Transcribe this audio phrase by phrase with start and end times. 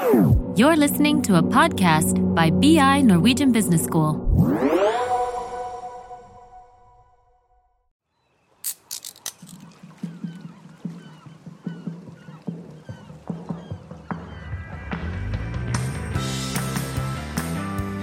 [0.00, 4.16] You're listening to a podcast by BI Norwegian Business School.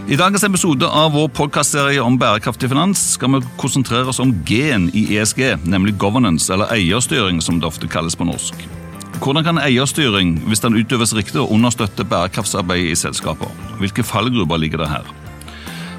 [0.07, 4.91] I dagens episode av vår podcastserie om bærekraftig finans skal vi konsentrere oss om G-en
[4.93, 8.76] i ESG, nemlig governance, eller eierstyring som det ofte kalles på norsk.
[9.17, 13.49] Hvordan kan eierstyring, hvis den utøves riktig, understøtte bærekraftsarbeidet i selskaper?
[13.81, 15.09] Hvilke fallgruber ligger det her?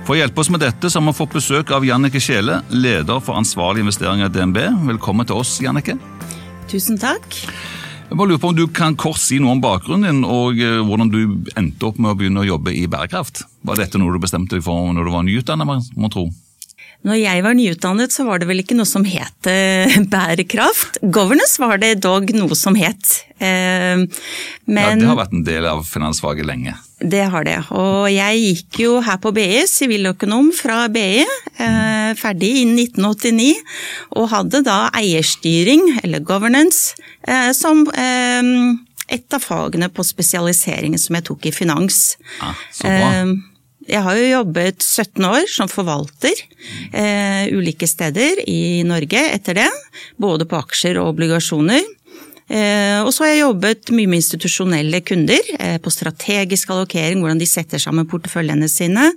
[0.07, 3.19] For å hjelpe oss med dette så har vi fått besøk av Jannike Kjele, leder
[3.21, 4.61] for ansvarlige investeringer i DNB.
[4.95, 5.99] Velkommen til oss, Jannike.
[6.71, 7.27] Tusen takk.
[8.09, 10.79] Jeg bare lurer på om Du kan kort si noe om bakgrunnen din og eh,
[10.81, 11.21] hvordan du
[11.61, 13.43] endte opp med å begynne å jobbe i bærekraft.
[13.69, 16.31] Var dette noe du bestemte deg for når du var nyutdannet, må tro?
[17.07, 20.99] Når jeg var nyutdannet, så var det vel ikke noe som het eh, bærekraft.
[21.15, 23.21] Governance var det dog noe som het.
[23.39, 24.03] Eh,
[24.67, 26.75] men Ja, Det har vært en del av finansfaget lenge.
[26.99, 27.59] det har det.
[27.71, 33.55] Og jeg gikk jo her på BI, siviløkonom fra BI, eh, ferdig i 1989.
[34.19, 36.95] Og hadde da eierstyring, eller governance,
[37.55, 37.87] som
[39.09, 42.17] et av fagene på spesialiseringen som jeg tok i finans.
[42.41, 43.13] Ja, så bra.
[43.89, 46.37] Jeg har jo jobbet 17 år som forvalter
[46.93, 49.69] eh, ulike steder i Norge etter det.
[50.21, 51.87] Både på aksjer og obligasjoner.
[52.49, 57.41] Eh, og så har jeg jobbet mye med institusjonelle kunder, eh, på strategisk allokering, hvordan
[57.41, 59.11] de setter sammen porteføljene sine.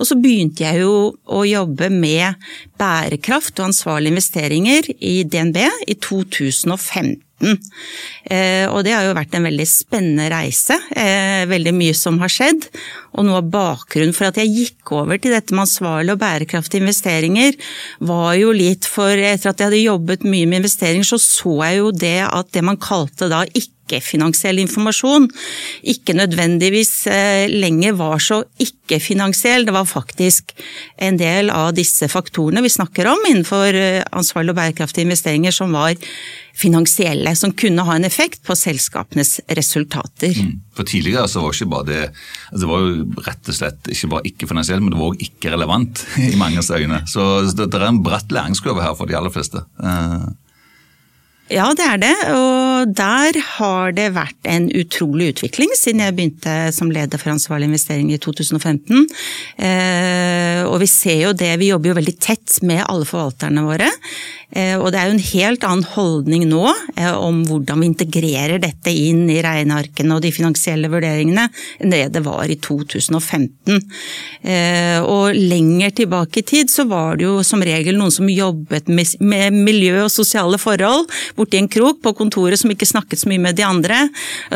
[0.00, 0.94] Og så begynte jeg jo
[1.28, 2.40] å jobbe med
[2.80, 7.18] bærekraft og ansvarlige investeringer i DNB i 2015.
[7.40, 10.76] Eh, og det har jo vært en veldig spennende reise.
[10.92, 12.68] Eh, veldig mye som har skjedd.
[13.16, 16.84] Og noe av bakgrunnen for at jeg gikk over til dette med ansvarlige og bærekraftige
[16.84, 17.58] investeringer,
[18.06, 21.80] var jo litt for etter at jeg hadde jobbet mye med investeringer, så så jeg
[21.80, 25.28] jo det at det man kalte da ikke ikke-finansiell informasjon
[25.90, 29.66] ikke nødvendigvis eh, lenger var så ikke-finansiell.
[29.66, 30.54] Det var faktisk
[31.02, 33.74] en del av disse faktorene vi snakker om innenfor
[34.12, 35.96] ansvarlige og bærekraftige investeringer som var
[36.60, 40.36] finansielle, som kunne ha en effekt på selskapenes resultater.
[40.76, 42.02] For Tidligere så var ikke bare det
[42.50, 45.54] altså det var jo rett og slett ikke bare ikke-finansielt, men det var også ikke
[45.54, 47.02] relevant i manges øyne.
[47.10, 49.64] Så det, det er en bratt læringskurve her for de aller fleste.
[49.80, 50.30] Uh.
[51.50, 56.52] Ja, det er det, og der har det vært en utrolig utvikling siden jeg begynte
[56.74, 59.08] som leder for ansvarlig investering i 2015.
[59.58, 63.90] Eh, og vi ser jo det, vi jobber jo veldig tett med alle forvalterne våre.
[64.50, 66.64] Eh, og det er jo en helt annen holdning nå
[66.96, 71.46] eh, om hvordan vi integrerer dette inn i regnearkene og de finansielle vurderingene
[71.78, 73.78] enn det det var i 2015.
[74.42, 78.90] Eh, og lenger tilbake i tid så var det jo som regel noen som jobbet
[78.90, 81.06] med, miljø og sosiale forhold
[81.38, 84.02] borti en krok på kontoret som ikke snakket så mye med de andre,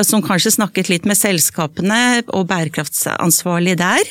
[0.07, 4.11] som kanskje snakket litt med selskapene og bærekraftsansvarlig der.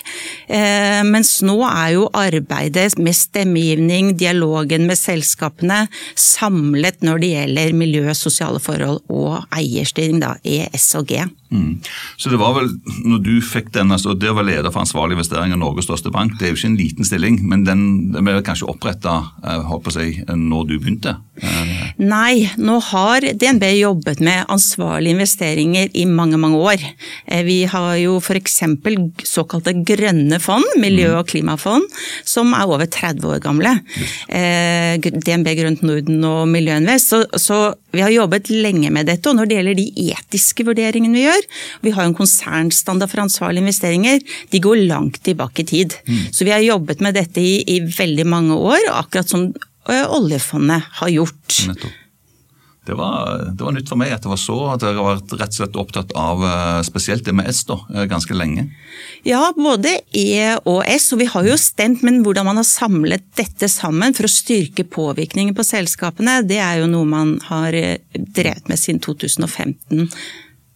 [1.07, 5.72] Mens nå er jo arbeidet med stemmegivning, dialogen med selskapene
[6.19, 11.23] samlet når det gjelder miljø, sosiale forhold og eierstyring, da, ES og G.
[11.53, 11.77] Mm.
[12.17, 12.71] Så det var vel,
[13.05, 16.11] når du fikk den, altså det å være leder for ansvarlig investering i Norges største
[16.13, 17.83] bank, det er jo ikke en liten stilling, men den,
[18.15, 21.15] den ble kanskje oppretta når du begynte?
[21.41, 26.83] Eh, Nei, nå har DNB jobbet med ansvarlige investeringer i mange, mange år.
[27.25, 28.59] Eh, Vi har jo f.eks.
[29.29, 31.85] såkalte grønne fond, miljø- og klimafond,
[32.25, 33.75] som er over 30 år gamle.
[34.27, 37.13] Eh, DNB Grønt Norden og Miljøinvest.
[37.13, 37.59] Så, så
[37.93, 39.29] vi har jobbet lenge med dette.
[39.29, 41.42] Og når det gjelder de etiske vurderingene vi gjør,
[41.81, 44.21] vi har en konsernstandard for ansvarlige investeringer,
[44.51, 45.97] de går langt tilbake i tid.
[46.31, 50.95] Så vi har jobbet med dette i, i veldig mange år, akkurat som ø, oljefondet
[51.01, 51.59] har gjort.
[51.67, 51.99] Nettopp.
[52.85, 55.33] Det var, det var nytt for meg at det var så, at dere har vært
[55.39, 56.41] rett og slett opptatt av
[56.83, 57.77] spesielt det med S da,
[58.11, 58.65] ganske lenge.
[59.23, 63.23] Ja, både E og S, og vi har jo stemt, men hvordan man har samlet
[63.39, 67.71] dette sammen for å styrke påvirkningen på selskapene, det er jo noe man har
[68.11, 70.09] drevet med siden 2015.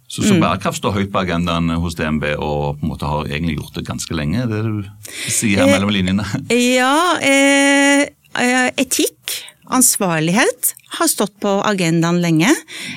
[0.07, 3.57] Så, så bærekraft står høyt på agendaen hos DNB og på en måte har egentlig
[3.57, 6.23] gjort det ganske lenge, det du sier her mellom linjene.
[6.77, 8.07] Ja, eh,
[8.39, 9.35] eh, etikk,
[9.67, 12.53] ansvarlighet har stått på agendaen lenge.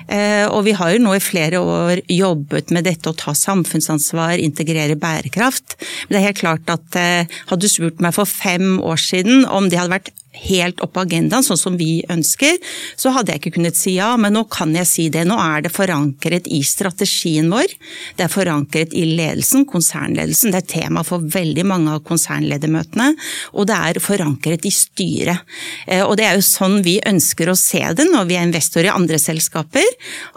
[0.07, 4.39] Eh, og vi har jo nå i flere år jobbet med dette å ta samfunnsansvar,
[4.39, 5.75] integrere bærekraft.
[6.07, 9.49] Men det er helt klart at eh, hadde du spurt meg for fem år siden
[9.51, 12.59] om det hadde vært helt opp på agendaen, sånn som vi ønsker,
[12.99, 15.25] så hadde jeg ikke kunnet si ja, men nå kan jeg si det.
[15.29, 17.73] Nå er det forankret i strategien vår,
[18.19, 23.11] det er forankret i ledelsen, konsernledelsen, det er tema for veldig mange av konsernledermøtene,
[23.55, 25.47] og det er forankret i styret.
[25.87, 28.87] Eh, Og det er jo sånn vi ønsker å se det når vi er investor
[28.87, 29.87] i andre selskaper,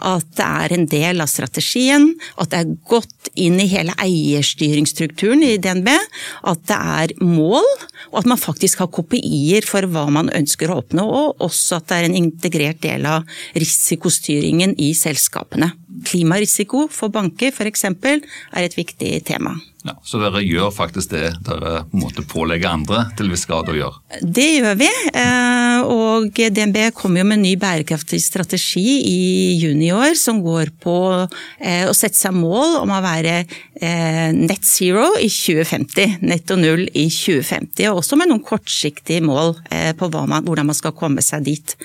[0.06, 5.42] at det er en del av strategien, at det er gått inn i hele eierstyringsstrukturen
[5.46, 7.66] i DNB at det er mål,
[8.12, 11.90] og at man faktisk har kopier for hva man ønsker å oppnå, og også at
[11.90, 13.28] det er en integrert del av
[13.58, 15.72] risikostyringen i selskapene.
[16.08, 17.86] Klimarisiko for banker f.eks.
[17.88, 19.56] er et viktig tema.
[19.84, 23.68] Ja, så dere gjør faktisk det dere på en måte pålegger andre til viss grad
[23.68, 24.20] å gjøre?
[24.24, 24.88] Det gjør vi.
[25.20, 29.18] Eh, og DNB kom jo med en ny bærekraftig strategi i
[29.60, 34.32] juni i år som går på eh, å sette seg mål om å være eh,
[34.32, 36.18] net zero i 2050.
[36.24, 37.90] Netto null i 2050.
[37.92, 39.58] Og også med noen kortsiktige mål
[40.00, 41.76] på hvordan man skal komme seg dit.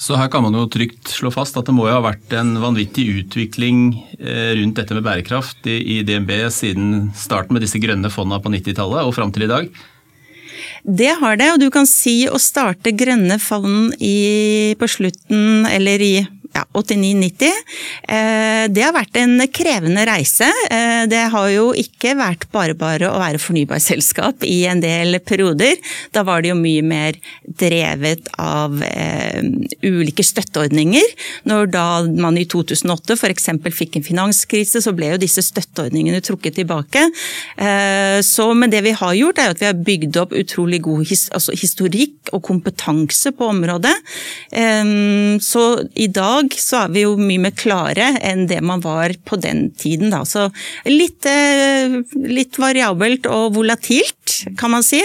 [0.00, 2.54] Så her kan man jo trygt slå fast at det må jo ha vært en
[2.62, 8.40] vanvittig utvikling eh, rundt dette med bærekraft i DNB siden starten med disse grønne fondene
[8.42, 9.68] på 90-tallet og fram til i dag?
[10.82, 16.02] Det har det, og du kan si å starte grønne fond i, på slutten, eller
[16.02, 16.14] i
[16.52, 17.48] ja, 89-90.
[18.08, 20.48] Eh, det har vært en krevende reise.
[20.70, 25.78] Eh, det har jo ikke vært bare bare å være fornybarselskap i en del perioder.
[26.12, 29.40] Da var det jo mye mer drevet av uh,
[29.84, 31.14] ulike støtteordninger.
[31.48, 33.48] Når da man i 2008 f.eks.
[33.74, 37.04] fikk en finanskrise, så ble jo disse støtteordningene trukket tilbake.
[38.26, 41.04] Så, men det vi har gjort, er at vi har bygd opp utrolig god
[41.34, 43.94] altså historikk og kompetanse på området.
[45.42, 45.64] Så
[45.94, 49.38] i dag dag så er vi jo mye mer klare enn det man var på
[49.40, 50.10] den tiden.
[50.12, 50.24] Da.
[50.24, 50.48] Så
[50.88, 54.18] litt, eh, litt variabelt og volatilt,
[54.58, 55.00] kan man si.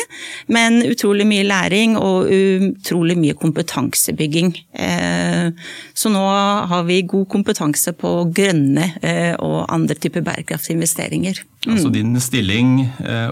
[0.48, 4.56] Men utrolig mye læring og utrolig mye kompetansebygging.
[4.74, 5.51] Eh,
[5.94, 6.24] så nå
[6.68, 11.44] har vi god kompetanse på grønne eh, og andre typer bærekraftsinvesteringer.
[11.68, 11.74] Mm.
[11.74, 12.69] Altså din stilling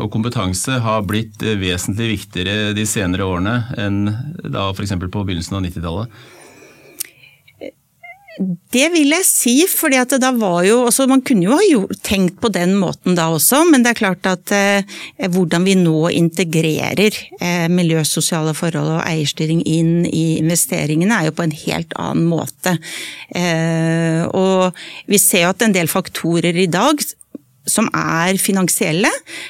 [0.01, 4.09] og kompetanse har blitt vesentlig viktigere de senere årene enn
[4.51, 4.91] da f.eks.
[4.99, 6.17] på begynnelsen av 90-tallet?
[8.35, 12.49] Det vil jeg si, fordi da var jo også Man kunne jo ha tenkt på
[12.51, 14.95] den måten da også, men det er klart at eh,
[15.31, 21.37] hvordan vi nå integrerer eh, miljø, sosiale forhold og eierstyring inn i investeringene, er jo
[21.37, 22.75] på en helt annen måte.
[23.31, 24.75] Eh, og
[25.07, 26.99] vi ser jo at en del faktorer i dag
[27.69, 29.09] som er finansielle.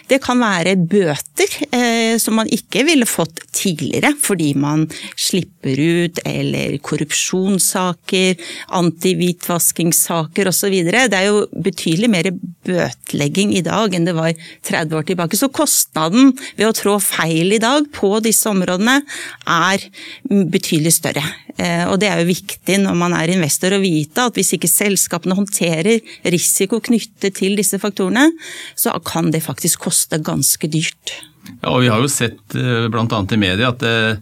[0.10, 4.86] Det kan være bøter eh, som man ikke ville fått tidligere fordi man
[5.20, 8.42] slipper ut, eller korrupsjonssaker,
[8.80, 10.76] antihvitvaskingssaker osv.
[10.86, 12.32] Det er jo betydelig mer
[12.66, 14.34] bøtelegging i dag enn det var
[14.68, 15.40] 30 år tilbake.
[15.40, 19.02] Så kostnaden ved å trå feil i dag på disse områdene
[19.46, 19.90] er
[20.30, 21.26] betydelig større.
[21.56, 24.72] Eh, og det er jo viktig når man er investor å vite at hvis ikke
[24.72, 26.02] selskapene håndterer
[26.34, 28.28] risiko knyttet til disse faktorene,
[28.76, 31.16] så kan det faktisk koste ganske dyrt.
[31.62, 33.08] Ja, og Vi har jo sett eh, bl.a.
[33.08, 34.20] i media at eh,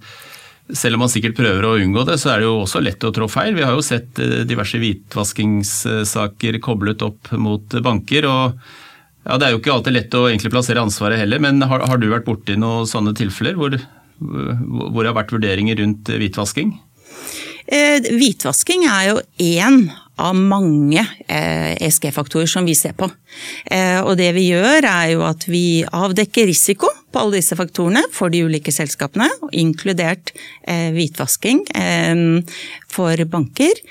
[0.73, 3.11] selv om man sikkert prøver å unngå det, så er det jo også lett å
[3.15, 3.57] trå feil.
[3.57, 8.29] Vi har jo sett diverse hvitvaskingssaker koblet opp mot banker.
[8.29, 8.61] og
[9.25, 11.99] ja, Det er jo ikke alltid lett å egentlig plassere ansvaret heller, men har, har
[11.99, 13.75] du vært borti noen sånne tilfeller hvor,
[14.23, 16.73] hvor det har vært vurderinger rundt hvitvasking?
[17.67, 19.85] Eh, hvitvasking er jo én
[20.19, 21.01] av mange
[21.31, 23.07] ESG-faktorer eh, som vi ser på.
[23.71, 28.03] Eh, og det vi gjør er jo at vi avdekker risiko på alle disse faktorene
[28.13, 30.33] for de ulike selskapene, inkludert
[30.65, 31.61] hvitvasking
[32.89, 33.81] for banker.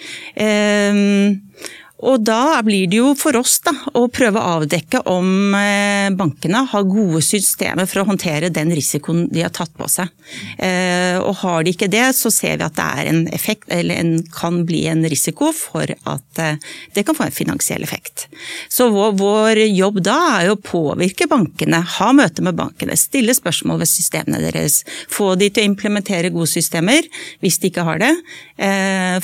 [2.02, 6.64] Og da blir det jo for oss da, å prøve å avdekke om eh, bankene
[6.72, 10.10] har gode systemer for å håndtere den risikoen de har tatt på seg.
[10.58, 14.02] Eh, og har de ikke det, så ser vi at det er en effekt, eller
[14.02, 16.58] en, kan bli en risiko for at eh,
[16.96, 18.26] det kan få en finansiell effekt.
[18.72, 23.36] Så vår, vår jobb da er jo å påvirke bankene, ha møte med bankene, stille
[23.36, 24.82] spørsmål ved systemene deres,
[25.12, 27.06] få de til å implementere gode systemer
[27.42, 28.10] hvis de ikke har det,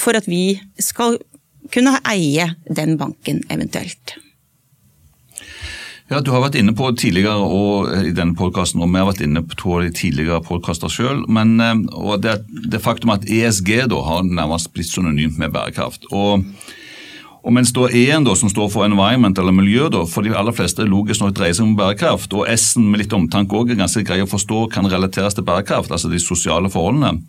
[0.00, 1.18] for at vi skal
[1.72, 4.16] kunne eie den banken eventuelt.
[6.08, 9.20] Ja, Du har vært inne på tidligere og i denne podkasten, og vi har vært
[9.26, 11.26] inne på de tidligere podkaster sjøl.
[11.28, 11.60] men
[11.92, 16.08] og det, det faktum at ESG da har nærmest blitt synonymt med bærekraft.
[16.10, 16.44] og
[17.46, 20.84] og mens da E-en, som står for environment eller miljø, da, for de aller fleste
[20.88, 24.20] logisk nok dreier seg om bærekraft, og S-en med litt omtanke også er ganske grei
[24.24, 27.20] å forstå kan relateres til bærekraft, altså de sosiale forholdene,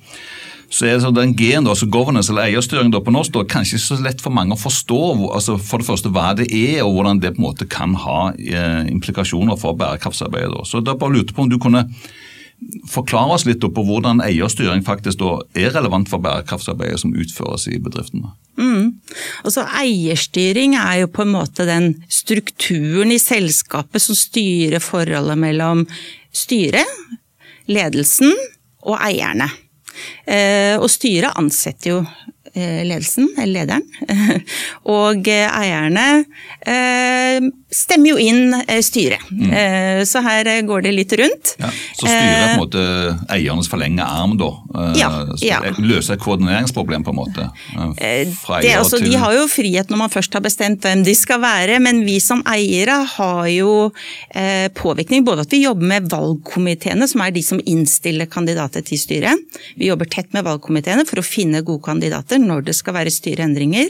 [0.70, 3.86] så er det den G-en, altså governance eller eierstyring da på norsk, da, kanskje ikke
[3.88, 5.01] så lett for mange å forstå
[5.34, 8.20] altså for det første hva det er, og hvordan det på en måte kan ha
[8.38, 10.54] eh, implikasjoner for bærekraftsarbeidet.
[10.54, 10.66] Da.
[10.70, 11.88] Så da bare lurte på om du kunne
[12.89, 18.34] forklare oss litt på hvordan eierstyring faktisk er relevant for bærekraftsarbeidet som utføres i bedriftene.
[18.60, 19.00] Mm.
[19.48, 25.86] Altså, eierstyring er jo på en måte den strukturen i selskapet som styrer forholdet mellom
[26.36, 26.88] styret,
[27.70, 28.36] ledelsen
[28.86, 29.50] og eierne.
[30.30, 32.02] Eh, og styret ansetter jo
[32.54, 33.86] eh, ledelsen, eller lederen.
[35.00, 36.26] Og eierne
[37.70, 39.22] stemmer jo inn styret.
[39.30, 39.52] Mm.
[40.10, 41.52] Så her går det litt rundt.
[41.62, 42.86] Ja, så styret er på en måte
[43.36, 44.50] eiernes forlengede arm, da?
[44.98, 45.10] Ja,
[45.46, 45.60] ja.
[45.78, 47.46] Løser et koordineringsproblem, på en måte?
[48.00, 49.00] Det, altså.
[49.04, 52.18] De har jo frihet når man først har bestemt hvem de skal være, men vi
[52.24, 53.76] som eiere har jo
[54.82, 55.26] påvirkning.
[55.28, 59.62] Både at vi jobber med valgkomiteene, som er de som innstiller kandidater til styret.
[59.78, 63.90] Vi jobber tett med valgkomiteene for å finne gode kandidater når det skal være styreendringer.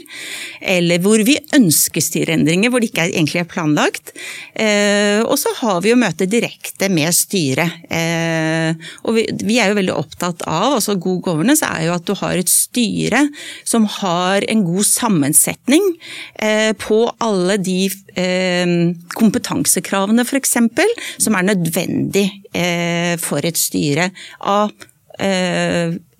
[0.60, 4.12] Eller hvor vi ønsker styreendringer, hvor det ikke egentlig er planlagt.
[4.54, 7.84] Eh, og så har vi jo møte direkte med styret.
[7.90, 12.14] Eh, og vi er jo veldig opptatt av, altså god governance er jo at du
[12.20, 13.24] har et styre
[13.66, 15.92] som har en god sammensetning
[16.42, 17.78] eh, på alle de
[19.14, 20.56] kompetansekravene f.eks.
[21.22, 22.24] som er nødvendig
[23.22, 24.10] for et styre
[24.40, 24.72] av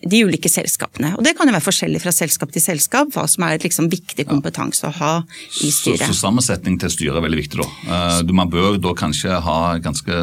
[0.02, 1.12] de ulike selskapene.
[1.18, 4.26] Og Det kan jo være forskjellig fra selskap til selskap, hva som er liksom viktig
[4.28, 5.12] kompetanse å ha
[5.60, 6.06] i styret.
[6.06, 7.68] Så, så sammensetning til styret er veldig viktig, da.
[8.24, 10.22] Uh, man bør da kanskje ha ganske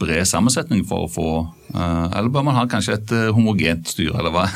[0.00, 1.30] bred sammensetning for å få
[1.65, 4.46] Eh, eller bør man ha kanskje et eh, homogent styre, eller hva?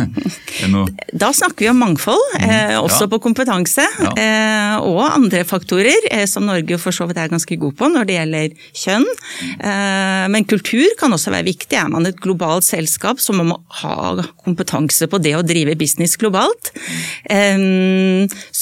[1.22, 3.10] da snakker vi om mangfold, mm, eh, også ja.
[3.12, 3.86] på kompetanse.
[4.00, 4.80] Ja.
[4.86, 8.54] Og andre faktorer, som Norge for så vidt er ganske god på når det gjelder
[8.82, 9.06] kjønn.
[10.32, 11.76] Men kultur kan også være viktig.
[11.78, 16.16] Er man et globalt selskap, så må man ha kompetanse på det å drive business
[16.20, 16.72] globalt.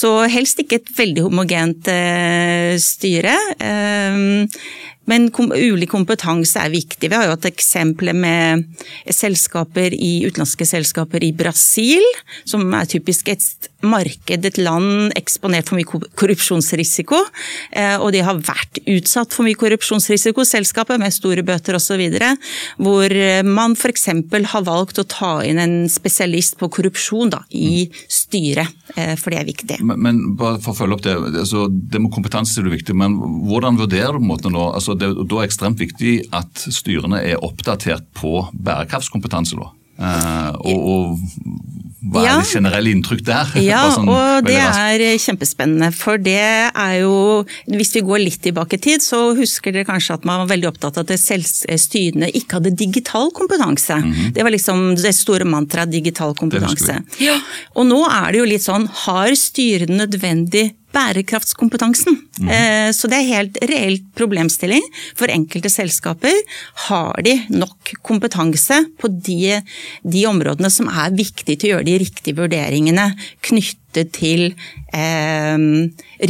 [0.00, 1.90] Så helst ikke et veldig homogent
[2.82, 3.36] styre.
[5.08, 7.08] Men kom, ulik kompetanse er viktig.
[7.08, 8.66] Vi har jo hatt eksempler med
[9.14, 12.04] selskaper i, utenlandske selskaper i Brasil,
[12.48, 17.20] som er typisk et marked, et land eksponert for mye korrupsjonsrisiko.
[17.70, 22.02] Eh, og de har vært utsatt for mye korrupsjonsrisiko, selskapet med store bøter osv.
[22.78, 23.16] Hvor
[23.46, 24.08] man f.eks.
[24.52, 29.42] har valgt å ta inn en spesialist på korrupsjon da, i styret, eh, for det
[29.42, 29.80] er viktig.
[29.86, 33.16] Men, men bare for å følge opp det, altså, det med kompetanse er viktig, men
[33.48, 34.68] hvordan vurderer du på en måte nå?
[34.74, 39.58] Altså, det, da er ekstremt viktig at styrene er oppdatert på bærekraftskompetanse.
[39.58, 39.72] da.
[39.98, 41.18] Uh, og, og,
[41.98, 43.48] hva er det generelle inntrykk der?
[43.68, 45.90] Ja, sånn, og det er kjempespennende.
[45.96, 46.38] For det
[46.70, 50.44] er jo Hvis vi går litt tilbake i tid, så husker dere kanskje at man
[50.44, 53.98] var veldig opptatt av at styrene ikke hadde digital kompetanse.
[53.98, 54.32] Mm -hmm.
[54.34, 57.02] Det var liksom det store mantraet digital kompetanse.
[57.18, 57.40] Ja.
[57.74, 62.16] Og nå er det jo litt sånn, har styrene nødvendig bærekraftskompetansen.
[62.40, 62.50] Mm.
[62.96, 64.84] Så det er helt reelt problemstilling.
[65.18, 66.34] For enkelte selskaper
[66.88, 69.58] har de nok kompetanse på de,
[70.02, 73.10] de områdene som er viktige til å gjøre de riktige vurderingene
[73.44, 74.50] knyttet til
[74.96, 75.56] eh,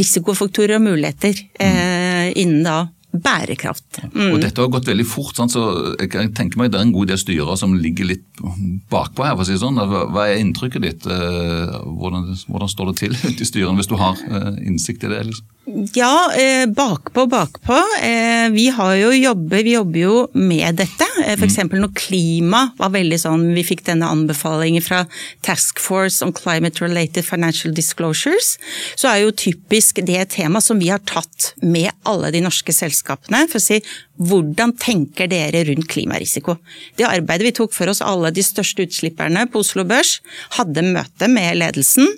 [0.01, 4.01] risikofaktorer og muligheter eh, innen da bærekraft.
[4.13, 4.33] Mm.
[4.33, 5.53] Og Dette har gått veldig fort, sant?
[5.55, 8.43] så jeg tenker meg det er en god del styrer som ligger litt
[8.91, 9.35] bakpå her.
[9.35, 9.79] for å si sånn.
[9.79, 11.07] Hva er inntrykket ditt?
[11.09, 15.13] Eh, hvordan, hvordan står det til ute i styrene, hvis du har eh, innsikt i
[15.13, 15.23] det?
[15.31, 15.47] Liksom?
[15.93, 17.73] Ja, eh, bakpå, bakpå.
[18.01, 21.05] Eh, vi har jo jobber, vi jobber jo med dette.
[21.21, 21.57] Eh, F.eks.
[21.57, 21.75] Mm.
[21.83, 25.03] når klima var veldig sånn, vi fikk denne anbefalingen fra
[25.45, 28.55] Task Force on Climate Related Financial Disclosures,
[28.97, 33.45] så er jo typisk det tema som vi har tatt med alle de norske selskapene.
[33.49, 33.81] for å si
[34.19, 36.57] hvordan tenker dere rundt klimarisiko?
[36.97, 40.19] Det arbeidet vi tok for oss alle de største utslipperne på Oslo Børs,
[40.57, 42.09] hadde møte med ledelsen.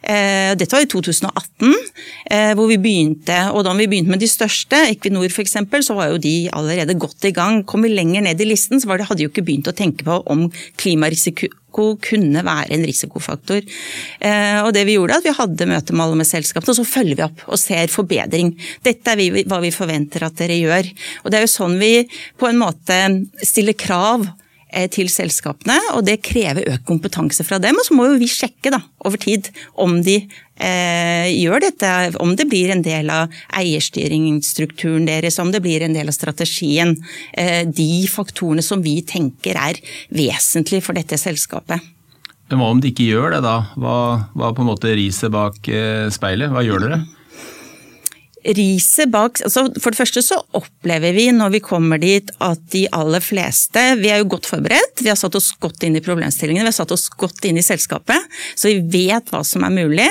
[0.00, 1.74] Dette var i 2018,
[2.56, 6.10] hvor vi begynte begynte, og da vi begynte med de største, Equinor f.eks., så var
[6.12, 7.62] jo de allerede godt i gang.
[7.64, 10.04] Kom vi lenger ned i listen, så det, hadde de jo ikke begynt å tenke
[10.06, 10.48] på om
[10.80, 11.50] klimarisiko
[12.02, 13.62] kunne være en risikofaktor.
[13.62, 16.88] Eh, og det Vi gjorde at vi hadde møte med alle med selskapene, og så
[16.88, 18.52] følger vi opp og ser forbedring.
[18.82, 20.90] Dette er vi, hva vi forventer at dere gjør.
[21.24, 21.94] Og Det er jo sånn vi
[22.40, 23.00] på en måte
[23.46, 24.26] stiller krav
[24.94, 27.78] til selskapene, og det krever økt kompetanse fra dem.
[27.80, 29.50] Og så må jo vi sjekke da, over tid
[29.80, 35.62] om de eh, gjør dette, om det blir en del av eierstyringsstrukturen deres, om det
[35.64, 36.96] blir en del av strategien.
[37.32, 39.80] Eh, de faktorene som vi tenker er
[40.14, 41.80] vesentlige for dette selskapet.
[42.50, 43.56] Men hva om de ikke gjør det, da?
[43.78, 43.96] Hva,
[44.34, 46.50] hva på en måte riset bak eh, speilet?
[46.50, 47.02] Hva gjør dere?
[48.44, 52.86] Riset bak altså For det første så opplever vi når vi kommer dit at de
[52.96, 56.64] aller fleste Vi er jo godt forberedt, vi har satt oss godt inn i problemstillingene,
[56.64, 58.28] vi har satt oss godt inn i selskapet.
[58.58, 60.08] Så vi vet hva som er mulig.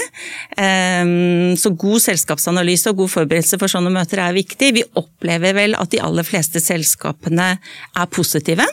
[0.62, 4.72] Ehm, så god selskapsanalyse og god forberedelse for sånne møter er viktig.
[4.78, 8.68] Vi opplever vel at de aller fleste selskapene er positive.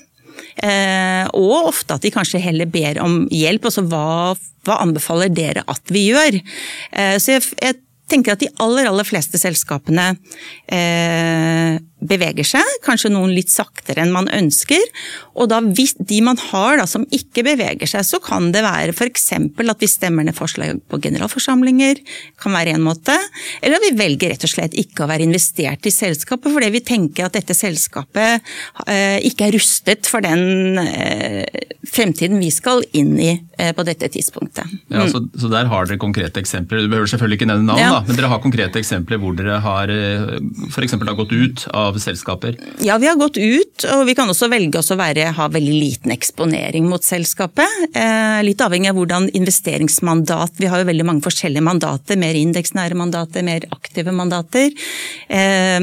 [0.64, 3.68] Ehm, og ofte at de kanskje heller ber om hjelp.
[3.70, 4.36] Altså hva,
[4.66, 6.40] hva anbefaler dere at vi gjør?
[6.92, 10.12] Ehm, så jeg tenker at de aller, aller fleste selskapene
[10.66, 14.82] eh, beveger seg, kanskje noen litt saktere enn man ønsker.
[15.36, 18.92] Og da hvis de man har da, som ikke beveger seg, så kan det være
[18.92, 19.30] f.eks.
[19.32, 22.02] at vi stemmer ned forslag på generalforsamlinger,
[22.40, 23.16] kan være en måte.
[23.62, 26.84] Eller at vi velger rett og slett ikke å være investert i selskapet fordi vi
[26.84, 28.44] tenker at dette selskapet
[28.86, 31.44] eh, ikke er rustet for den eh,
[31.90, 34.68] fremtiden vi skal inn i eh, på dette tidspunktet.
[34.68, 34.96] Mm.
[34.98, 36.84] Ja, så, så, der har dere konkrete eksempler.
[36.84, 37.90] Du behøver selvfølgelig ikke nevne navn, ja.
[37.96, 40.36] da, men dere har konkrete eksempler hvor dere har eh,
[40.70, 40.96] f.eks.
[40.96, 42.56] gått ut av av selskaper?
[42.84, 45.74] Ja, vi har gått ut, og vi kan også velge oss å være, ha veldig
[45.74, 47.66] liten eksponering mot selskapet.
[47.96, 52.18] Eh, litt avhengig av hvordan investeringsmandat Vi har jo veldig mange forskjellige mandater.
[52.20, 54.72] Mer indeksnære mandater, mer aktive mandater.
[55.28, 55.80] Eh,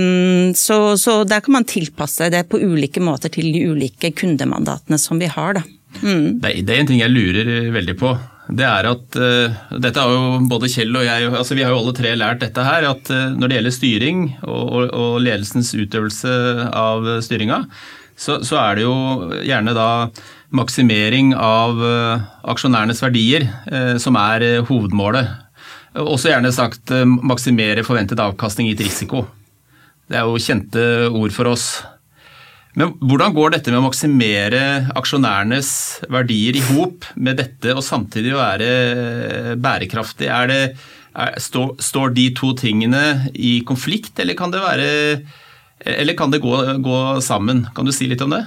[0.58, 5.22] så, så, der kan man tilpasse det på ulike måter til de ulike kundemandatene som
[5.22, 5.60] vi har.
[5.60, 5.66] Da.
[6.02, 6.40] Mm.
[6.42, 8.14] Det, det er en ting jeg lurer veldig på
[8.52, 11.80] det er at uh, Dette har jo både Kjell og jeg altså Vi har jo
[11.80, 12.88] alle tre lært dette her.
[12.92, 16.34] At uh, når det gjelder styring og, og, og ledelsens utøvelse
[16.76, 17.64] av styringa,
[18.14, 18.96] så, så, er det jo
[19.42, 19.88] gjerne da
[20.54, 23.48] maksimering av uh, aksjonærenes verdier
[24.02, 25.32] som er hovedmålet.
[26.04, 29.24] Også gjerne sagt maksimere forventet avkastning gitt risiko.
[30.10, 31.68] Det er jo kjente ord for oss.
[32.80, 34.62] Men hvordan går dette med å maksimere
[34.98, 35.70] aksjonærenes
[36.14, 40.30] verdier i hop med dette og samtidig være bærekraftig?
[40.34, 40.62] Er det,
[41.14, 44.90] er, står, står, de to tingene i konflikt, eller kan det, være,
[46.00, 47.68] eller kan det gå, gå sammen?
[47.78, 48.42] Kan du si litt om det?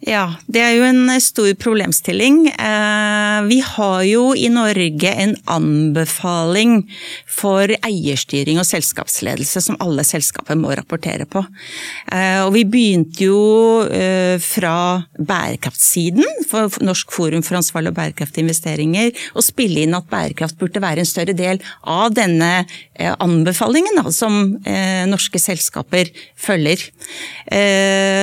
[0.00, 2.46] Ja, det er jo en stor problemstilling.
[2.48, 6.86] Eh, vi har jo i Norge en anbefaling
[7.28, 11.42] for eierstyring og selskapsledelse som alle selskaper må rapportere på.
[12.08, 13.42] Eh, og vi begynte jo
[13.92, 20.08] eh, fra bærekraftsiden, for Norsk forum for ansvarlige og bærekraftige investeringer, å spille inn at
[20.08, 22.64] bærekraft burde være en større del av denne
[23.00, 24.58] anbefalingen som
[25.08, 26.82] norske selskaper følger.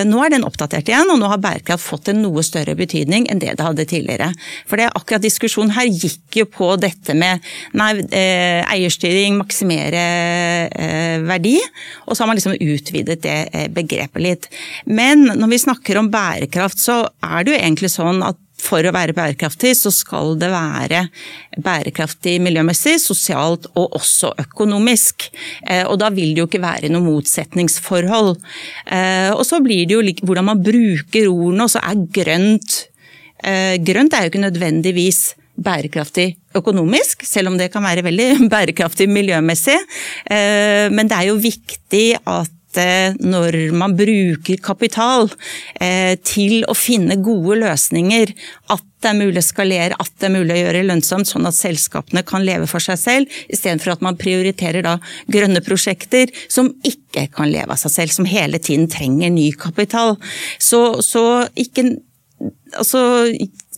[0.05, 3.27] Nå er den oppdatert igjen, og nå har bærekraft bærekraft fått en noe større betydning
[3.29, 4.31] enn det det hadde tidligere.
[4.67, 7.43] For det akkurat diskusjonen her gikk jo på dette med
[7.73, 10.03] nei, eh, eierstyring, maksimere
[10.71, 11.57] eh, verdi,
[12.07, 14.49] og så har man liksom utvidet det eh, begrepet litt.
[14.85, 18.93] Men når vi snakker om bærekraft, så er det jo egentlig sånn at for å
[18.93, 21.03] være bærekraftig, så skal det være
[21.63, 25.29] bærekraftig miljømessig, sosialt og også økonomisk.
[25.63, 28.35] Eh, og da vil det jo ikke være noe motsetningsforhold.
[28.85, 32.83] Eh, og så blir det jo hvordan man bruker ordene, og så er grønt
[33.45, 35.21] eh, Grønt er jo ikke nødvendigvis
[35.57, 39.77] bærekraftig økonomisk, selv om det kan være veldig bærekraftig miljømessig.
[40.93, 42.56] Men det er jo viktig at
[43.23, 45.29] når man bruker kapital
[45.81, 48.33] eh, til å finne gode løsninger,
[48.73, 51.57] at det er mulig å skalere, at det er mulig å gjøre lønnsomt, sånn at
[51.57, 54.97] selskapene kan leve for seg selv, istedenfor at man prioriterer da
[55.31, 60.17] grønne prosjekter som ikke kan leve av seg selv, som hele tiden trenger ny kapital.
[60.59, 61.23] Så, så
[61.55, 61.97] ikke
[62.77, 62.99] Altså,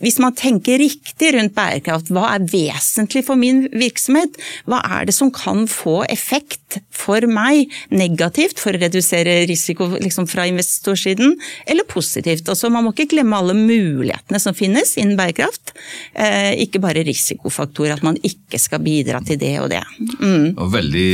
[0.00, 4.38] hvis man tenker riktig rundt bærekraft, hva er vesentlig for min virksomhet?
[4.68, 10.28] Hva er det som kan få effekt for meg negativt for å redusere risiko liksom
[10.30, 11.36] fra investorsiden,
[11.70, 12.48] eller positivt?
[12.48, 15.74] Altså, man må ikke glemme alle mulighetene som finnes innen bærekraft.
[16.14, 19.84] Eh, ikke bare risikofaktorer, at man ikke skal bidra til det og det.
[20.20, 20.56] Mm.
[20.56, 21.10] Og veldig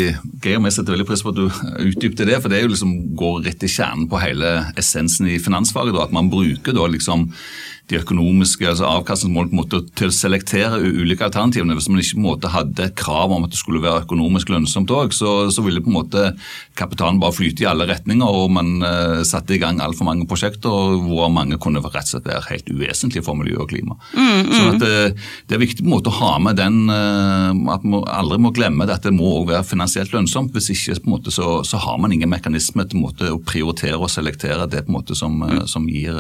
[0.47, 1.47] og jeg setter veldig pris på at du
[1.89, 5.41] utdypte det, for det er jo liksom går rett i kjernen på hele essensen i
[5.43, 5.97] finansfaget.
[5.97, 7.29] Da, at man bruker da liksom
[7.91, 9.51] de økonomiske altså avkastningsmål
[9.95, 11.77] til å selektere ulike alternativene.
[11.79, 14.51] Hvis man ikke på en måte hadde et krav om at det skulle være økonomisk
[14.51, 16.25] lønnsomt òg, så, så, ville på en måte
[16.77, 20.97] kapitalen bare flyte i alle retninger, og man uh, satte i gang altfor mange prosjekter
[21.07, 23.97] hvor mange kunne rett og slett være helt uvesentlige for miljø og klima.
[24.15, 24.53] Mm, mm.
[24.53, 27.87] Så at, uh, Det er viktig på en måte å ha med den uh, at
[27.87, 30.55] man aldri må glemme at det må også være finansielt lønnsomt.
[30.55, 33.99] Hvis ikke på en måte, så, så har man ingen mekanisme til måte, å prioritere
[33.99, 35.65] og selektere det på en måte som, mm.
[35.71, 36.17] som gir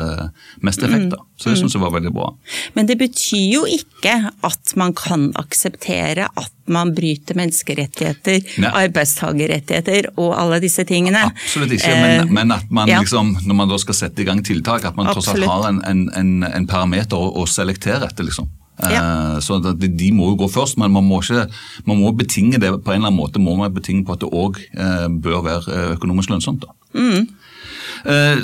[0.66, 1.12] mest effekt.
[1.14, 1.22] Da.
[1.36, 1.62] Så det mm.
[1.62, 2.32] syns jeg var veldig bra.
[2.76, 8.70] Men det betyr jo ikke at man kan akseptere at man bryter menneskerettigheter, Nei.
[8.84, 11.22] arbeidstagerrettigheter og alle disse tingene.
[11.30, 13.00] Absolutt ikke, men, eh, men at man ja.
[13.02, 15.82] liksom, når man da skal sette i gang tiltak, at man tross alt har en,
[15.86, 18.28] en, en parameter å, å, selektere etter.
[18.28, 18.48] liksom.
[18.82, 19.04] Eh, ja.
[19.44, 21.46] Så de, må jo gå først, men man må, ikke,
[21.88, 24.32] man må betinge det på en eller annen måte må man betinge på at det
[24.32, 26.66] òg eh, bør være økonomisk lønnsomt.
[26.96, 27.28] Mm.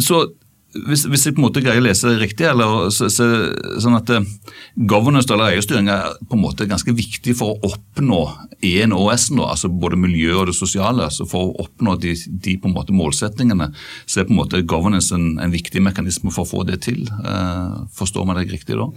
[0.03, 0.17] Så
[0.73, 3.27] hvis, hvis, jeg på en måte greier å lese det riktig, eller så, så,
[3.83, 4.25] sånn at uh,
[4.89, 8.21] governance eller eierstyring er på en måte ganske viktig for å oppnå
[8.65, 11.11] EN og S-en, altså både miljø og det sosiale.
[11.13, 13.69] så For å oppnå de, de på en måte målsettingene,
[14.07, 17.05] så er på en måte governance en, en viktig mekanisme for å få det til.
[17.05, 18.89] Eh, forstår man deg riktig da?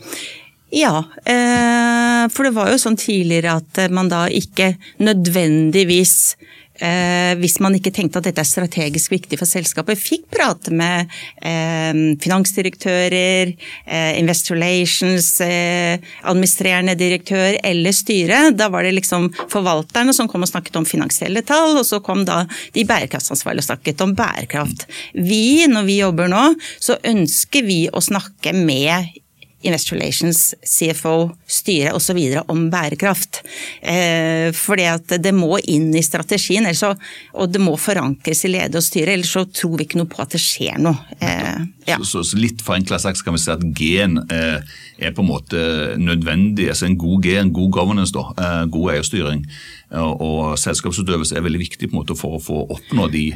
[0.76, 6.36] Ja, eh, for det var jo sånn tidligere at man da ikke nødvendigvis
[6.84, 11.12] eh, hvis man ikke tenkte at dette er strategisk viktig for selskapet, fikk prate med
[11.42, 11.92] eh,
[12.24, 13.54] finansdirektører,
[13.86, 18.42] eh, Investor Relations, eh, administrerende direktør eller styre.
[18.56, 22.26] Da var det liksom forvalterne som kom og snakket om finansielle tall, og så kom
[22.28, 22.44] da
[22.76, 24.88] de bærekraftsansvarlige og snakket om bærekraft.
[25.14, 26.48] Vi, når vi jobber nå,
[26.80, 29.16] så ønsker vi å snakke med
[29.66, 31.16] Investor Relations, CFO,
[31.48, 32.20] styre osv.
[32.52, 33.42] om bærekraft.
[33.82, 36.94] Eh, fordi at det må inn i strategien, så,
[37.34, 39.16] og det må forankres i lede og styre.
[39.16, 40.98] Ellers så tror vi ikke noe på at det skjer noe.
[41.20, 42.00] Eh, ja.
[42.02, 44.60] så, så, litt forenkla sagt kan vi si at gen eh,
[45.00, 45.62] er på en måte
[46.02, 46.70] nødvendig.
[46.72, 49.48] altså En god G, en god governance, da, eh, god eierstyring
[49.96, 53.30] og selskapsutøvelse er veldig viktig på en måte for å få oppnå de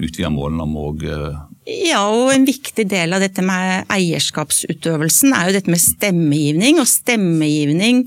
[0.00, 0.86] utvida målene om å
[1.66, 6.78] Ja, og en viktig del av dette med eierskapsutøvelsen er jo dette med stemmegivning.
[6.78, 8.04] Og stemmegivning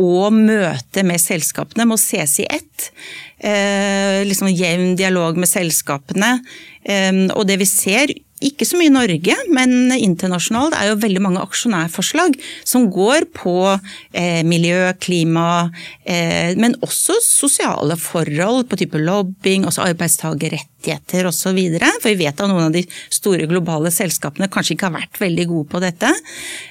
[0.00, 2.88] og møte med selskapene må ses i ett.
[3.36, 6.38] Eh, liksom Jevn dialog med selskapene.
[6.84, 11.22] Eh, og det vi ser ikke så mye i Norge, men internasjonalt er jo veldig
[11.22, 15.70] mange aksjonærforslag som går på eh, miljø, klima,
[16.02, 21.58] eh, men også sosiale forhold på type lobbying, også arbeidstakerrett rettigheter osv.
[22.02, 25.46] For vi vet at noen av de store globale selskapene kanskje ikke har vært veldig
[25.46, 26.10] gode på dette.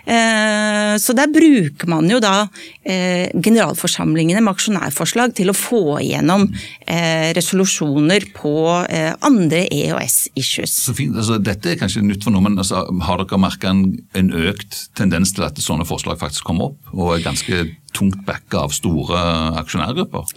[0.03, 2.49] Eh, så der bruker man jo da
[2.81, 6.47] generalforsamlingene med aksjonærforslag til å få igjennom
[7.37, 8.53] resolusjoner på
[9.23, 9.61] andre
[10.01, 10.73] EOS-issues.
[10.85, 13.85] Så fint, altså, Dette er kanskje nytt for noe, men altså, har dere merka en,
[14.17, 17.63] en økt tendens til at sånne forslag faktisk kommer opp, og er ganske
[17.95, 19.19] tungt backa av store
[19.61, 20.31] aksjonærgrupper?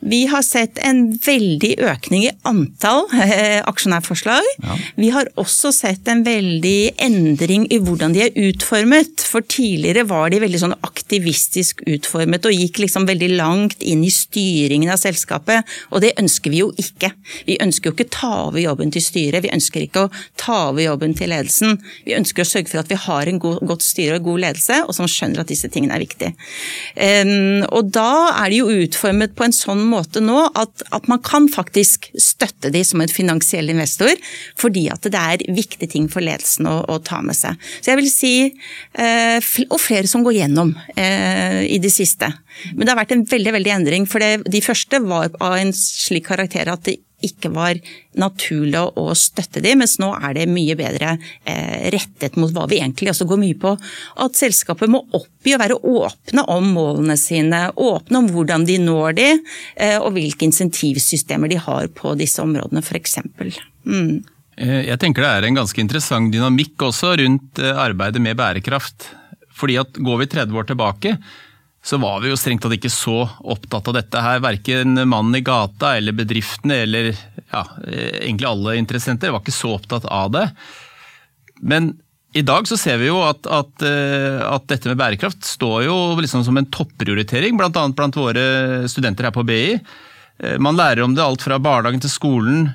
[0.00, 4.46] Vi har sett en veldig økning i antall eh, aksjonærforslag.
[4.64, 4.78] Ja.
[4.98, 9.24] Vi har også sett en veldig endring i hvordan de er utformet.
[9.28, 14.12] For tidligere var de veldig sånn aktivistisk utformet og gikk liksom veldig langt inn i
[14.12, 15.66] styringen av selskapet.
[15.92, 17.12] Og det ønsker vi jo ikke.
[17.48, 20.84] Vi ønsker jo ikke ta over jobben til styret, vi ønsker ikke å ta over
[20.84, 21.78] jobben til ledelsen.
[22.06, 24.80] Vi ønsker å sørge for at vi har en god, godt styre og god ledelse,
[24.86, 26.32] og som skjønner at disse tingene er viktige.
[26.98, 28.10] Og da
[28.42, 32.72] er de jo utformet på en sånn måte nå at, at man kan faktisk støtte
[32.74, 34.10] de som en finansiell investor,
[34.58, 37.58] fordi at det er viktige ting for ledelsen å, å ta med seg.
[37.80, 38.34] Så jeg vil si,
[38.98, 42.30] eh, og flere som går gjennom eh, i det siste.
[42.74, 45.74] Men det har vært en veldig veldig endring, for det, de første var av en
[45.74, 47.78] slik karakter at det ikke var
[48.18, 52.78] naturlig å støtte de, mens nå er det mye bedre eh, rettet mot hva vi
[52.78, 53.74] egentlig også går mye på.
[54.22, 59.18] At selskapet må oppgi å være åpne om målene sine, åpne om hvordan de når
[59.18, 59.28] de,
[59.82, 63.18] eh, og hvilke insentivsystemer de har på disse områdene f.eks.
[63.88, 64.22] Mm.
[64.58, 69.10] Eh, jeg tenker det er en ganske interessant dynamikk også rundt arbeidet med bærekraft.
[69.58, 71.16] Fordi at Går vi 30 år tilbake,
[71.84, 74.42] så var vi jo strengt tatt ikke så opptatt av dette her.
[74.44, 80.04] Verken mannen i gata eller bedriftene eller ja, egentlig alle interessenter var ikke så opptatt
[80.10, 80.44] av det.
[81.62, 81.94] Men
[82.36, 85.96] i dag så ser vi jo at, at, eh, at dette med bærekraft står jo
[86.20, 87.70] liksom som en topprioritering, bl.a.
[87.72, 88.44] blant våre
[88.90, 89.78] studenter her på BI.
[90.38, 92.68] Eh, man lærer om det alt fra barnehagen til skolen.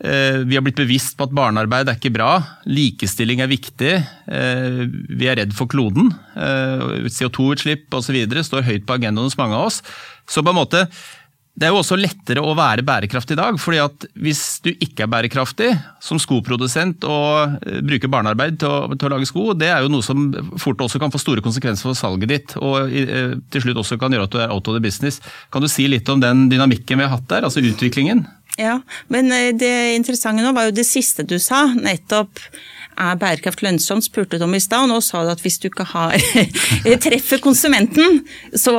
[0.00, 2.32] Eh, vi har blitt bevisst på at barnearbeid er ikke bra.
[2.70, 3.94] Likestilling er viktig.
[4.32, 6.08] Eh, vi er redd for kloden.
[6.34, 8.20] Eh, CO2-utslipp osv.
[8.48, 9.82] står høyt på agendaen hos mange av oss.
[10.24, 10.86] Så på en måte,
[11.52, 13.58] det er jo også lettere å være bærekraftig i dag.
[13.60, 15.68] fordi at hvis du ikke er bærekraftig
[16.00, 20.00] som skoprodusent og bruker barnearbeid til å, til å, lage sko, det er jo noe
[20.00, 22.56] som fort også kan få store konsekvenser for salget ditt.
[22.56, 22.88] Og
[23.52, 25.20] til slutt også kan gjøre at du er out of the business.
[25.52, 28.24] Kan du si litt om den dynamikken vi har hatt der, altså utviklingen?
[28.60, 31.64] Ja, men eh, det interessante nå var jo det siste du sa.
[31.72, 32.42] Nettopp
[33.00, 34.84] er bærekraft lønnsomt, spurte du om i stad.
[34.84, 36.16] Og nå sa du at hvis du ikke har
[37.06, 38.20] treffer konsumenten,
[38.52, 38.74] så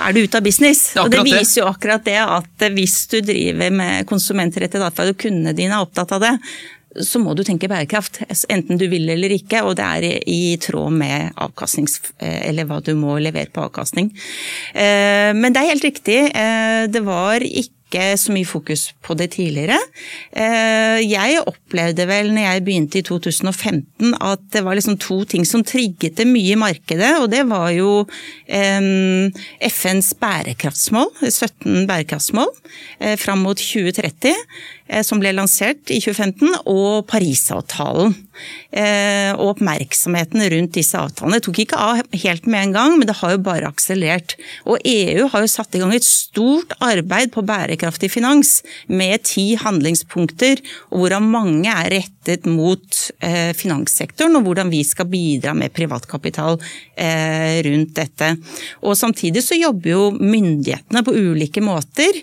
[0.00, 0.88] er du ute av business.
[0.94, 5.20] Det og det viser jo akkurat det at hvis du driver med konsumentrettet atferd og
[5.26, 6.32] kundene dine er opptatt av det,
[7.04, 8.22] så må du tenke bærekraft.
[8.48, 11.98] Enten du vil eller ikke, og det er i tråd med avkastnings...
[12.16, 14.08] Eh, eller hva du må levere på avkastning.
[14.72, 16.20] Eh, men det er helt riktig.
[16.88, 19.78] Det var ikke ikke så mye fokus på det tidligere.
[20.34, 25.46] Eh, jeg opplevde vel når jeg begynte i 2015 at det var liksom to ting
[25.46, 28.04] som trigget det mye i markedet, og det var jo
[28.46, 32.50] FNs bærekraftsmål, 17 bærekraftsmål,
[33.00, 34.34] eh, fram mot 2030,
[34.85, 38.14] eh, som ble lansert i 2015, og Parisavtalen.
[39.36, 43.32] Og oppmerksomheten rundt disse avtalene tok ikke av helt med en gang, men det har
[43.32, 44.34] jo bare akselerert.
[44.68, 48.60] Og EU har jo satt i gang et stort arbeid på bærekraftig finans
[48.92, 50.60] med ti handlingspunkter,
[50.92, 53.00] hvorav mange er rettet mot
[53.56, 56.60] finanssektoren, og hvordan vi skal bidra med privatkapital
[57.66, 58.30] rundt dette.
[58.84, 62.20] Og samtidig så jobber jo myndighetene på ulike måter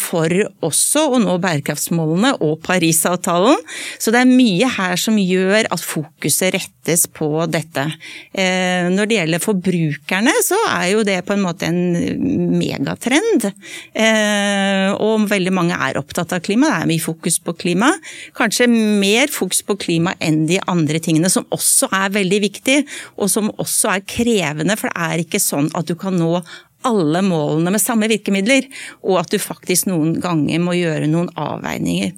[0.00, 0.32] for
[0.64, 3.60] også å nå bærekraftsmålene og Parisavtalen.
[4.00, 7.86] Så det er mye her som gjør at fokuset rettes på dette.
[8.32, 13.48] Eh, når det gjelder forbrukerne, så er jo det på en måte en megatrend.
[13.92, 16.70] Eh, og veldig mange er opptatt av klima.
[16.70, 17.92] Det er mye fokus på klima.
[18.36, 22.78] Kanskje mer fokus på klima enn de andre tingene, som også er veldig viktig,
[23.18, 24.78] og som også er krevende.
[24.80, 26.38] For det er ikke sånn at du kan nå
[26.88, 28.68] alle målene med samme virkemidler,
[29.04, 32.14] og at du faktisk noen ganger må gjøre noen avveininger.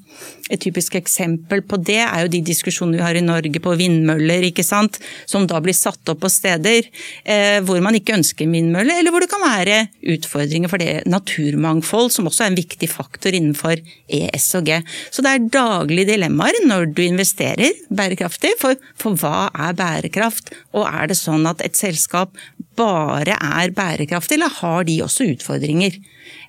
[0.50, 4.46] Et typisk eksempel på det er jo de diskusjonene vi har i Norge på vindmøller,
[4.48, 5.00] ikke sant?
[5.26, 6.86] som da blir satt opp på steder
[7.26, 9.80] eh, hvor man ikke ønsker vindmøller, eller hvor det kan være
[10.14, 14.78] utfordringer for det naturmangfold, som også er en viktig faktor innenfor ES og G.
[15.10, 20.54] Så det er daglige dilemmaer når du investerer bærekraftig, for, for hva er bærekraft?
[20.76, 22.36] Og er det sånn at et selskap
[22.76, 25.96] bare er bærekraftig, eller har de også utfordringer?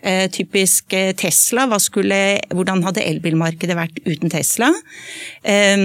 [0.01, 4.71] Eh, typisk eh, Tesla, skulle, hvordan hadde elbilmarkedet vært uten Tesla?
[5.43, 5.77] Eh,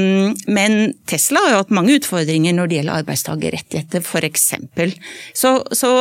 [0.46, 4.52] men Tesla har jo hatt mange utfordringer når det gjelder arbeidstakerrettigheter, f.eks.
[5.34, 5.92] Så, så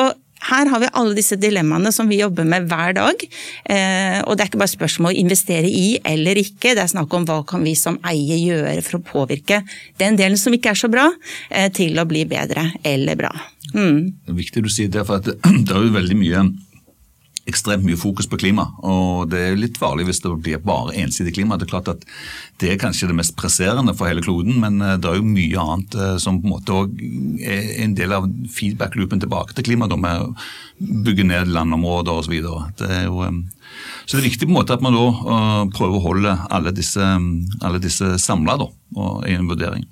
[0.49, 3.25] her har vi alle disse dilemmaene som vi jobber med hver dag.
[4.25, 7.27] og det er ikke bare spørsmål å investere i eller ikke, det er snakk om
[7.29, 9.61] hva kan vi som eier gjøre for å påvirke
[10.01, 11.07] den delen som ikke er så bra,
[11.77, 13.31] til å bli bedre eller bra.
[13.75, 14.11] Mm.
[14.25, 16.45] Det er viktig du sier det, for det er jo veldig mye
[17.49, 18.67] ekstremt mye fokus på klima.
[18.85, 21.57] og Det er litt farlig hvis det blir bare ensidig klima.
[21.57, 22.05] Det er klart at
[22.61, 25.63] det er kanskje det mest presserende for hele kloden, men eh, det er jo mye
[25.63, 26.81] annet eh, som på en måte
[27.41, 30.33] er en del av feedback-loopen tilbake til klima, med å
[31.05, 32.35] bygge ned landområder osv.
[32.45, 33.09] Så, eh,
[34.05, 35.07] så det er viktig på en måte at man da
[35.73, 38.59] prøver å holde alle disse, alle disse samla
[39.25, 39.87] i en vurdering.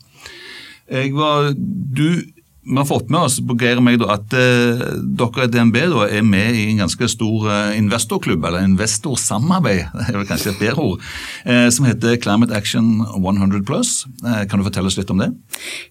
[0.89, 2.25] Jeg var, du
[2.69, 4.81] vi har fått med oss Geir meg da, at eh,
[5.17, 10.05] dere i DNB da, er med i en ganske stor eh, investorklubb, eller investorsamarbeid, det
[10.11, 11.07] er vel kanskje et bedre ord,
[11.49, 14.03] eh, som heter Climate Action 100 Plus.
[14.21, 15.31] Eh, kan du fortelle oss litt om det?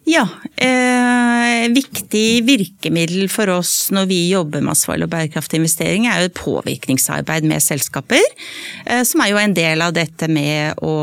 [0.08, 0.24] Ja.
[0.54, 6.34] Eh, viktig virkemiddel for oss når vi jobber med ansvarlig og bærekraftig investering, er jo
[6.38, 8.22] påvirkningsarbeid med selskaper.
[8.86, 10.94] Eh, som er jo en del av dette med å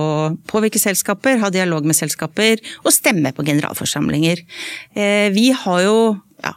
[0.47, 4.45] påvirke selskaper, ha dialog med selskaper og stemme på generalforsamlinger.
[5.35, 5.97] vi har har jo
[6.43, 6.53] ja,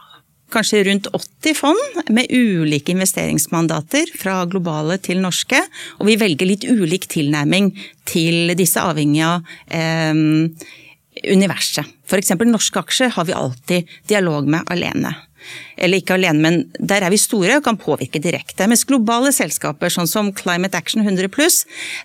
[0.53, 5.61] kanskje rundt 80 fond med ulike investeringsmandater, fra globale til norske.
[5.99, 7.73] Og vi velger litt ulik tilnærming
[8.09, 10.13] til disse, avhengig av eh,
[11.29, 11.97] universet.
[12.09, 12.35] F.eks.
[12.47, 15.13] norske aksjer har vi alltid dialog med alene.
[15.79, 18.67] Eller ikke alene, men der er vi store og kan påvirke direkte.
[18.67, 21.29] Mens globale selskaper, sånn som Climate Action 100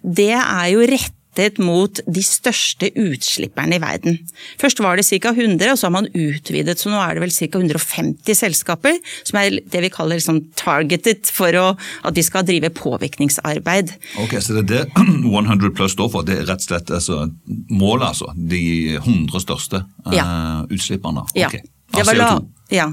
[0.02, 4.18] det er jo rett rettet mot de største utslipperne i verden.
[4.60, 5.32] Først var det ca.
[5.34, 7.58] 100, og så har man utvidet, så nå er det vel ca.
[7.58, 11.66] 150 selskaper som er det vi kaller liksom targeted for å,
[12.04, 13.94] at de skal drive påvirkningsarbeid.
[14.22, 15.04] Ok, Så det er det
[15.44, 16.26] 100 pluss står for?
[16.26, 17.28] Det er rett og slett altså,
[17.70, 18.32] målet, altså?
[18.34, 20.26] De 100 største uh, ja.
[20.70, 21.26] utslipperne?
[21.34, 21.62] Okay.
[21.64, 21.70] Ja.
[21.94, 22.28] Det var, la,
[22.74, 22.86] ja.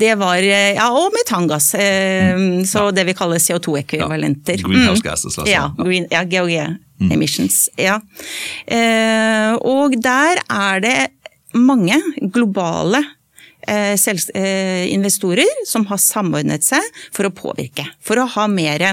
[0.00, 1.74] det var eh, Ja, og metangass.
[1.76, 2.62] Eh, mm.
[2.64, 2.92] Så ja.
[2.96, 4.62] det vi kaller CO2-ekvivalenter.
[4.62, 4.68] Ja.
[4.68, 5.50] Greenhouse gases, altså.
[5.50, 6.22] Ja, green, ja
[7.00, 7.12] mm.
[7.14, 7.68] emissions.
[7.80, 8.00] Ja.
[8.66, 10.98] Eh, og der er det
[11.56, 11.96] mange
[12.30, 13.02] globale
[13.66, 16.84] eh, eh, investorer som har samordnet seg
[17.14, 17.86] for å påvirke.
[18.04, 18.92] For å ha mer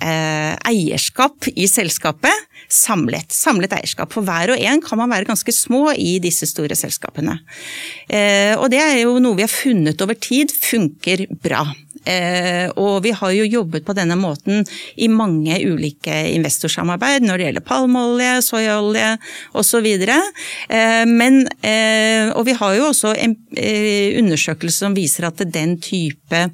[0.00, 3.34] eierskap i selskapet samlet.
[3.34, 4.12] Samlet eierskap.
[4.14, 7.36] For hver og en kan man være ganske små i disse store selskapene.
[8.62, 11.66] Og det er jo noe vi har funnet over tid funker bra.
[12.08, 14.64] Eh, og vi har jo jobbet på denne måten
[14.96, 19.10] i mange ulike investorsamarbeid når det gjelder palmeolje, soyaolje
[19.60, 19.88] osv.
[19.90, 23.36] Eh, men, eh, og vi har jo også en
[24.24, 26.48] undersøkelse som viser at den type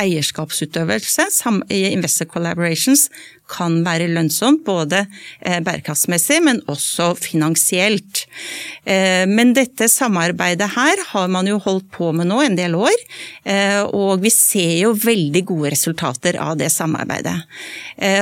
[0.00, 1.28] eierskapsutøvelse
[1.70, 3.08] i Investor Collaborations
[3.50, 5.02] kan være lønnsomt, både
[5.44, 8.24] eh, bærekraftsmessig, men også finansielt.
[8.88, 13.04] Eh, men dette samarbeidet her har man jo holdt på med nå en del år,
[13.44, 17.36] eh, og vi ser jo veldig gode resultater av det samarbeidet.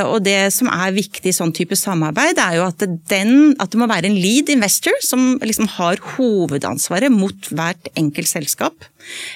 [0.07, 3.81] Og det som er viktig i sånn type samarbeid, er jo at, den, at det
[3.81, 8.87] må være en lead investor som liksom har hovedansvaret mot hvert enkelt selskap.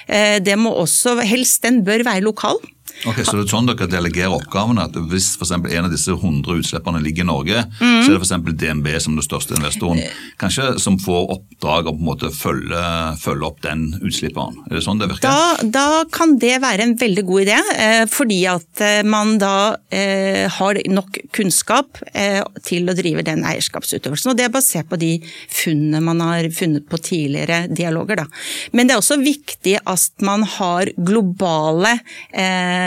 [0.07, 2.59] Det må også, helst den bør være lokal.
[3.05, 4.87] Ok, Så det er sånn dere delegerer oppgavene?
[4.87, 8.57] at Hvis for en av disse 100 utslipperne ligger i Norge, så er det f.eks.
[8.57, 10.01] DNB som den største investoren,
[10.41, 12.81] kanskje som får oppdrag å på en måte følge,
[13.21, 14.57] følge opp den utslipperen?
[14.67, 15.29] Er det sånn det virker?
[15.29, 19.53] Da, da kan det være en veldig god idé, eh, fordi at eh, man da
[19.93, 24.33] eh, har nok kunnskap eh, til å drive den eierskapsutøvelsen.
[24.33, 25.13] Og det er basert på de
[25.53, 28.23] funnene man har funnet på tidligere dialoger.
[28.23, 28.27] Da.
[28.73, 31.97] Men det er også viktig at man har globale
[32.33, 32.86] eh,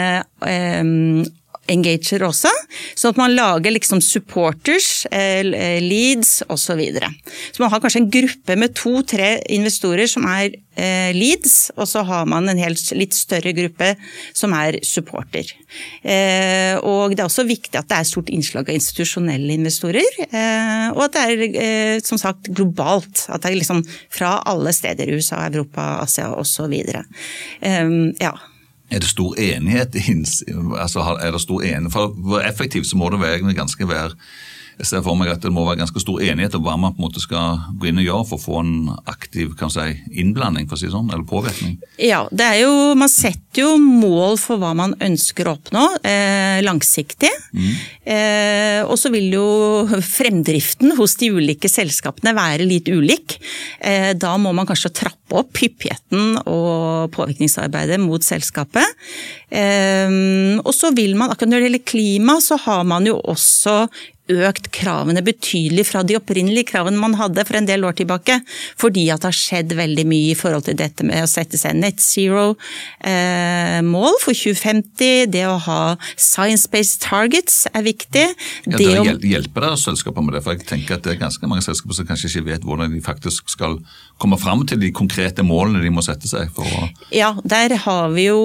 [1.71, 2.51] engager også,
[2.97, 5.43] Sånn at man lager liksom supporters, eh,
[5.83, 6.59] leads osv.
[6.71, 7.09] Så, videre.
[7.51, 12.03] så man har kanskje en gruppe med to-tre investorer som er eh, leads, og så
[12.07, 13.89] har man en helt, litt større gruppe
[14.37, 15.49] som er supporter.
[16.05, 20.87] Eh, og det er også viktig at det er stort innslag av institusjonelle investorer, eh,
[20.93, 23.25] og at det er eh, som sagt globalt.
[23.27, 23.83] At det er liksom
[24.13, 26.77] fra alle steder, USA, Europa, Asia osv.
[26.77, 28.35] Eh, ja.
[28.91, 29.95] Er det stor enighet?
[30.79, 31.91] Altså, er det stor enighet?
[31.91, 34.11] For effektivt så må det være ganske være
[34.79, 37.01] jeg ser for meg at det må være ganske stor enighet om hva man på
[37.01, 38.73] en måte skal gå inn og gjøre for å få en
[39.09, 39.87] aktiv kan si,
[40.23, 41.75] innblanding, for å si det sånn, eller påvirkning?
[42.01, 46.61] Ja, det er jo, man setter jo mål for hva man ønsker å oppnå, eh,
[46.65, 47.31] langsiktig.
[47.51, 47.71] Mm.
[48.15, 49.45] Eh, og så vil jo
[50.01, 53.37] fremdriften hos de ulike selskapene være litt ulik.
[53.79, 58.97] Eh, da må man kanskje trappe opp hyppigheten og påvirkningsarbeidet mot selskapet.
[59.51, 60.09] Eh,
[60.63, 63.85] og så vil man, akkurat når det gjelder klima, så har man jo også
[64.29, 68.39] økt kravene betydelig fra de opprinnelige kravene man hadde for en del år tilbake.
[68.79, 71.77] Fordi at det har skjedd veldig mye i forhold til dette med å sette seg
[71.79, 72.55] net zero-mål
[74.13, 75.31] eh, for 2050.
[75.33, 75.81] Det å ha
[76.15, 78.27] science-based targets er viktig.
[78.67, 79.05] Ja, det å...
[79.31, 80.43] Hjelper det selskaper med det?
[80.45, 83.03] For jeg tenker at det er ganske mange selskaper som kanskje ikke vet hvordan de
[83.03, 83.79] faktisk skal
[84.21, 88.11] komme fram til de konkrete målene de må sette seg for å Ja, der har
[88.13, 88.41] vi jo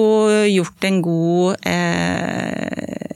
[0.49, 3.06] gjort en god eh,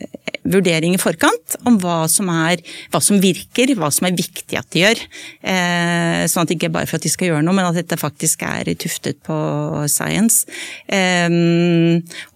[0.44, 2.62] vurdering i forkant om hva som, er,
[2.94, 5.02] hva som virker, hva som er viktig at de gjør.
[5.42, 8.46] Eh, sånn at ikke bare for at de skal gjøre noe, men at dette faktisk
[8.48, 9.38] er tuftet på
[9.92, 10.50] science.
[10.88, 11.30] Eh,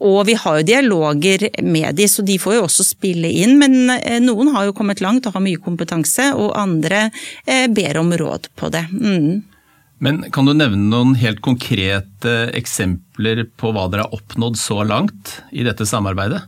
[0.05, 3.57] og vi har jo dialoger med de, så de får jo også spille inn.
[3.61, 7.09] Men eh, noen har jo kommet langt og har mye kompetanse, og andre
[7.45, 8.83] ber om råd på det.
[8.91, 9.43] Mm.
[10.03, 15.37] Men kan du nevne noen helt konkrete eksempler på hva dere har oppnådd så langt
[15.55, 16.43] i dette samarbeidet?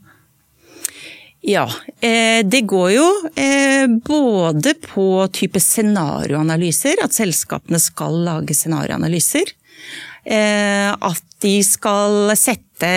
[1.41, 1.67] Ja,
[2.01, 9.53] eh, det går jo eh, både på type scenarioanalyser, at selskapene skal lage scenarioanalyser.
[10.27, 12.89] Eh, at de skal sette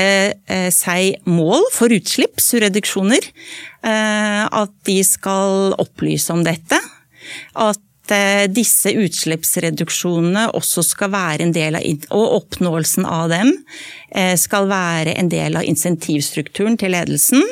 [0.72, 3.26] seg mål for utslippsreduksjoner.
[3.84, 6.78] At de skal opplyse om dette.
[7.60, 8.14] At
[8.56, 13.52] disse utslippsreduksjonene også skal være en del av, og oppnåelsen av dem
[14.40, 17.44] skal være en del av insentivstrukturen til ledelsen.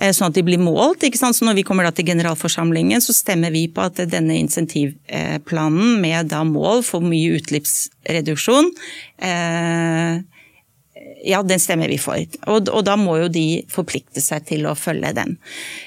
[0.00, 1.04] Eh, sånn at de blir målt.
[1.04, 1.36] ikke sant?
[1.36, 6.42] Så når vi kommer til generalforsamlingen, så stemmer vi på at denne insentivplanen med da
[6.48, 8.72] mål for mye utslippsreduksjon
[9.20, 10.22] eh,
[11.24, 12.18] ja, den stemmer vi for.
[12.46, 15.36] Og, og, da må jo de forplikte seg til å følge den.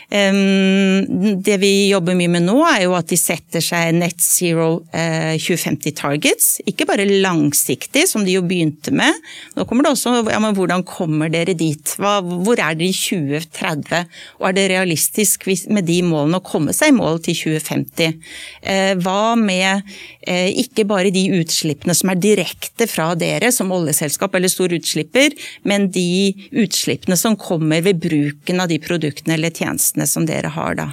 [0.09, 5.33] Det vi jobber mye med nå, er jo at de setter seg net zero uh,
[5.33, 6.49] eh, 2050 targets.
[6.69, 9.17] Ikke bare langsiktig, som de jo begynte med.
[9.57, 11.95] Nå kommer det også ja, men hvordan kommer dere dit?
[11.97, 14.05] Hvor er dere i 2030?
[14.39, 18.21] Og er det realistisk med de målene å komme seg i mål til 2050?
[18.61, 24.37] Uh, hva med uh, ikke bare de utslippene som er direkte fra dere som oljeselskap
[24.37, 25.33] eller stor utslipper,
[25.65, 30.75] men de utslippene som kommer ved bruken av de produktene eller tjenestene som dere har
[30.75, 30.89] da.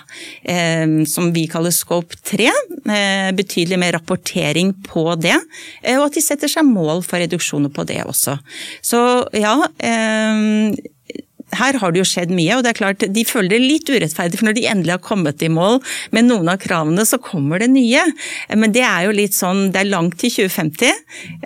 [0.46, 2.46] Eh, som vi kaller scope 3.
[2.46, 5.38] Eh, betydelig mer rapportering på det.
[5.82, 8.38] Eh, og at de setter seg mål for reduksjoner på det også.
[8.82, 9.02] Så
[9.34, 9.58] ja
[11.58, 14.38] her har det jo skjedd mye, og det er klart de føler det litt urettferdig,
[14.40, 15.80] for når de endelig har kommet i mål
[16.14, 18.04] med noen av kravene, så kommer det nye.
[18.56, 21.02] Men det er jo litt sånn, det er langt til 2050,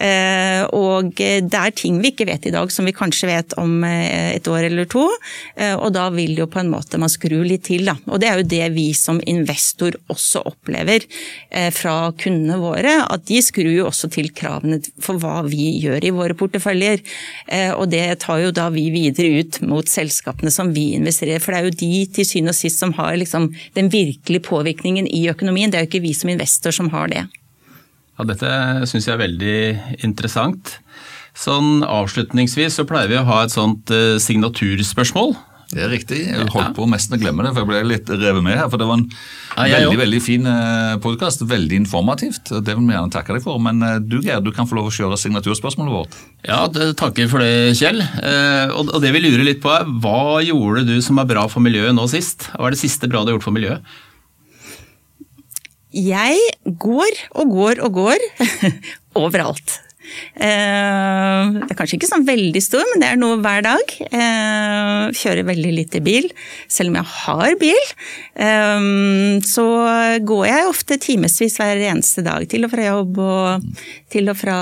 [0.06, 3.82] eh, og det er ting vi ikke vet i dag som vi kanskje vet om
[3.86, 5.04] eh, et år eller to,
[5.56, 7.96] eh, og da vil jo på en måte man skru litt til, da.
[8.06, 11.04] Og det er jo det vi som investor også opplever
[11.74, 16.12] fra kundene våre, at de skrur jo også til kravene for hva vi gjør i
[16.14, 17.00] våre porteføljer.
[17.78, 21.42] Og det tar jo da vi videre ut mot selskapene som vi investerer.
[21.42, 25.08] For det er jo de til syvende og sist som har liksom den virkelige påvirkningen
[25.08, 25.72] i økonomien.
[25.72, 27.26] Det er jo ikke vi som investor som har det.
[28.16, 28.50] Ja, Dette
[28.88, 29.58] syns jeg er veldig
[30.06, 30.78] interessant.
[31.36, 35.34] Sånn Avslutningsvis så pleier vi å ha et sånt eh, signaturspørsmål.
[35.66, 36.20] Det er riktig.
[36.30, 38.68] Jeg holdt på nesten å glemme det, for jeg ble litt revet med her.
[38.70, 39.08] For det var en
[39.66, 40.46] Ja, veldig veldig fin
[41.02, 41.42] podkast.
[41.50, 42.52] Veldig informativt.
[42.54, 43.58] og Det vil vi gjerne takke deg for.
[43.58, 46.14] Men eh, du Geir, du kan få lov å kjøre signaturspørsmålet vårt.
[46.46, 47.98] Ja, takker for det, Kjell.
[47.98, 51.48] Eh, og, og det vi lurer litt på er, hva gjorde du som er bra
[51.50, 52.46] for miljøet nå sist?
[52.54, 53.82] Hva er det siste bra du har gjort for miljøet?
[55.96, 56.38] Jeg
[56.78, 58.24] går og går og går
[59.24, 59.78] overalt.
[60.36, 63.94] Eh, det er kanskje ikke sånn veldig stor, men det er noe hver dag.
[64.06, 66.28] Eh, kjører veldig lite bil,
[66.68, 67.92] selv om jeg har bil.
[68.46, 68.88] Eh,
[69.46, 69.68] så
[70.26, 73.70] går jeg ofte timevis hver eneste dag til og fra jobb og
[74.12, 74.58] til og fra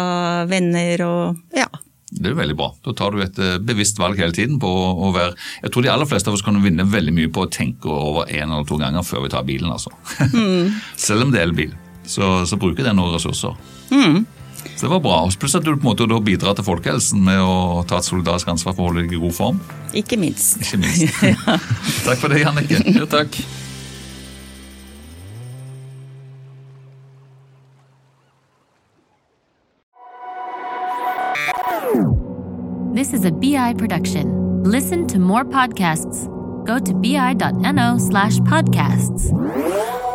[0.51, 1.69] venner og ja.
[2.15, 2.69] Det er veldig bra.
[2.85, 5.33] Da tar du et bevisst valg hele tiden på å, være
[5.65, 8.31] Jeg tror de aller fleste av oss kan vinne veldig mye på å tenke over
[8.31, 9.91] en eller to ganger før vi tar bilen, altså.
[11.09, 11.75] Selv om det er elbil,
[12.07, 13.59] så, så bruker det noen ressurser.
[14.77, 15.19] Så det var bra.
[15.39, 18.51] Pluss at du på en måte da bidrar til folkehelsen med å ta et solidarisk
[18.51, 19.61] ansvar for å holde deg i god form.
[19.95, 20.59] Ikke minst.
[20.63, 21.21] Ikke minst.
[22.07, 22.83] Takk for det, Jannicke.
[22.97, 23.39] Jo, takk.
[32.95, 34.63] This is a BI production.
[34.63, 36.27] Listen to more podcasts.
[36.65, 40.14] Go to bi.no slash podcasts.